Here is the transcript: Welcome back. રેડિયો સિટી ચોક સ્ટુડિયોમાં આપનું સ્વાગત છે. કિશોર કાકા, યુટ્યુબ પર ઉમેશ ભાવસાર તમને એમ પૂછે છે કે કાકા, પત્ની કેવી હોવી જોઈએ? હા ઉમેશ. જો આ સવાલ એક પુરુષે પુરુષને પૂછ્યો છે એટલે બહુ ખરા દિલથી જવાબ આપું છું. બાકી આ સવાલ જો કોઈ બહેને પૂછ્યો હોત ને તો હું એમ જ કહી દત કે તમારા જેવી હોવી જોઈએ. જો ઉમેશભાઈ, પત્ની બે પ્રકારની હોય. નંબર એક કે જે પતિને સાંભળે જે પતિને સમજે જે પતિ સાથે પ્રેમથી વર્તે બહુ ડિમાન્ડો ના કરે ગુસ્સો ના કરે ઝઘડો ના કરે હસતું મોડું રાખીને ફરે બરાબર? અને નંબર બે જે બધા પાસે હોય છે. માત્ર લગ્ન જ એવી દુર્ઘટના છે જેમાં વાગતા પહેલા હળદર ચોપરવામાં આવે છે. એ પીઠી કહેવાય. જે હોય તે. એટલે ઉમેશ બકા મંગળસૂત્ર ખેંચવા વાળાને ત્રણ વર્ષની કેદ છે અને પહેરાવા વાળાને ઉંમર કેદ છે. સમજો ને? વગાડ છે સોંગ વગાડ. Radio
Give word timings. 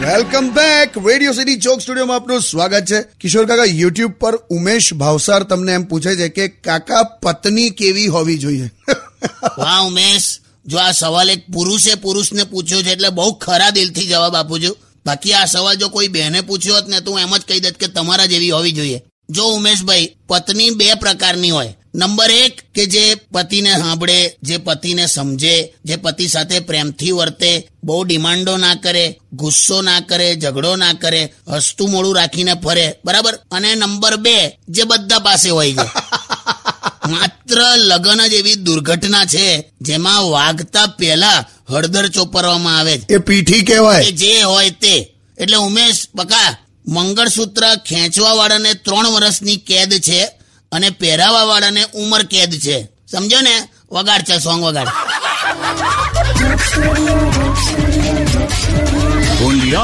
Welcome 0.00 0.50
back. 0.50 1.06
રેડિયો 1.08 1.32
સિટી 1.32 1.56
ચોક 1.56 1.80
સ્ટુડિયોમાં 1.80 2.16
આપનું 2.16 2.40
સ્વાગત 2.40 2.84
છે. 2.84 3.02
કિશોર 3.02 3.46
કાકા, 3.46 3.64
યુટ્યુબ 3.64 4.12
પર 4.12 4.36
ઉમેશ 4.50 4.94
ભાવસાર 4.94 5.42
તમને 5.42 5.72
એમ 5.72 5.84
પૂછે 5.84 6.16
છે 6.16 6.28
કે 6.28 6.48
કાકા, 6.48 7.02
પત્ની 7.02 7.70
કેવી 7.70 8.06
હોવી 8.06 8.38
જોઈએ? 8.38 8.70
હા 9.58 9.80
ઉમેશ. 9.80 10.38
જો 10.66 10.78
આ 10.78 10.92
સવાલ 10.92 11.30
એક 11.30 11.46
પુરુષે 11.52 11.94
પુરુષને 11.94 12.44
પૂછ્યો 12.44 12.82
છે 12.82 12.90
એટલે 12.90 13.08
બહુ 13.08 13.32
ખરા 13.32 13.70
દિલથી 13.70 14.06
જવાબ 14.06 14.34
આપું 14.34 14.60
છું. 14.60 14.76
બાકી 15.06 15.32
આ 15.32 15.44
સવાલ 15.44 15.76
જો 15.76 15.88
કોઈ 15.88 16.08
બહેને 16.08 16.40
પૂછ્યો 16.40 16.74
હોત 16.74 16.88
ને 16.88 17.00
તો 17.00 17.10
હું 17.10 17.20
એમ 17.20 17.36
જ 17.36 17.40
કહી 17.48 17.60
દત 17.60 17.76
કે 17.76 17.86
તમારા 17.86 18.26
જેવી 18.26 18.50
હોવી 18.50 18.72
જોઈએ. 18.72 19.02
જો 19.30 19.44
ઉમેશભાઈ, 19.44 20.16
પત્ની 20.28 20.70
બે 20.70 20.94
પ્રકારની 20.94 21.50
હોય. 21.50 21.76
નંબર 21.94 22.30
એક 22.30 22.60
કે 22.74 22.86
જે 22.86 23.14
પતિને 23.32 23.72
સાંભળે 23.72 24.36
જે 24.42 24.56
પતિને 24.56 25.06
સમજે 25.06 25.74
જે 25.84 25.96
પતિ 25.96 26.28
સાથે 26.28 26.60
પ્રેમથી 26.60 27.10
વર્તે 27.10 27.68
બહુ 27.84 28.04
ડિમાન્ડો 28.04 28.56
ના 28.56 28.74
કરે 28.74 29.20
ગુસ્સો 29.32 29.82
ના 29.82 30.00
કરે 30.00 30.36
ઝઘડો 30.36 30.76
ના 30.76 30.92
કરે 30.92 31.32
હસતું 31.48 31.90
મોડું 31.90 32.16
રાખીને 32.16 32.54
ફરે 32.54 32.94
બરાબર? 33.04 33.34
અને 33.50 33.74
નંબર 33.74 34.16
બે 34.16 34.58
જે 34.68 34.82
બધા 34.82 35.18
પાસે 35.18 35.50
હોય 35.50 35.72
છે. 35.72 35.86
માત્ર 37.10 37.58
લગ્ન 37.76 38.28
જ 38.28 38.32
એવી 38.32 38.54
દુર્ઘટના 38.54 39.24
છે 39.24 39.70
જેમાં 39.80 40.30
વાગતા 40.30 40.86
પહેલા 40.86 41.44
હળદર 41.70 42.08
ચોપરવામાં 42.08 42.78
આવે 42.78 42.98
છે. 42.98 43.14
એ 43.14 43.18
પીઠી 43.18 43.62
કહેવાય. 43.62 44.10
જે 44.10 44.42
હોય 44.42 44.70
તે. 44.70 45.14
એટલે 45.38 45.56
ઉમેશ 45.56 46.06
બકા 46.14 46.56
મંગળસૂત્ર 46.88 47.62
ખેંચવા 47.86 48.32
વાળાને 48.32 48.74
ત્રણ 48.74 49.06
વર્ષની 49.06 49.56
કેદ 49.56 49.92
છે 49.92 50.39
અને 50.72 50.90
પહેરાવા 50.90 51.44
વાળાને 51.44 51.86
ઉંમર 51.94 52.22
કેદ 52.22 52.52
છે. 52.52 52.84
સમજો 52.84 53.40
ને? 53.40 53.68
વગાડ 53.92 54.22
છે 54.22 54.38
સોંગ 54.38 54.64
વગાડ. 54.64 54.88
Radio 59.40 59.80